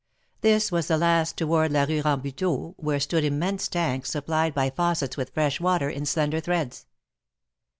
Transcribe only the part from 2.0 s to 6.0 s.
Rambuteau, where stood immense tanks, supplied by faucets with fresh water,